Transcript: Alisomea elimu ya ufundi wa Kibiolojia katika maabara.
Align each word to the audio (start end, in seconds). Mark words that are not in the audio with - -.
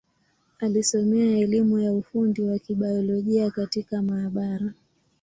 Alisomea 0.59 1.37
elimu 1.37 1.79
ya 1.79 1.93
ufundi 1.93 2.41
wa 2.41 2.59
Kibiolojia 2.59 3.51
katika 3.51 4.01
maabara. 4.01 4.73